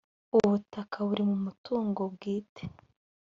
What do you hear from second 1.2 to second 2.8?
mu mutungo bwite